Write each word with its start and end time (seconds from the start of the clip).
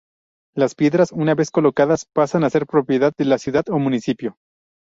Las 0.55 0.73
piedras, 0.73 1.11
una 1.11 1.35
vez 1.35 1.51
colocadas, 1.51 2.07
pasan 2.11 2.43
a 2.43 2.49
ser 2.49 2.65
propiedad 2.65 3.13
de 3.15 3.25
la 3.25 3.37
ciudad 3.37 3.69
o 3.69 3.77
municipio. 3.77 4.35